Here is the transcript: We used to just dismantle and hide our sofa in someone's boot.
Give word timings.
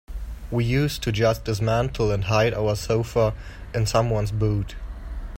We 0.49 0.63
used 0.65 1.03
to 1.03 1.11
just 1.11 1.45
dismantle 1.45 2.09
and 2.09 2.23
hide 2.23 2.55
our 2.55 2.75
sofa 2.75 3.35
in 3.71 3.85
someone's 3.85 4.31
boot. 4.31 4.75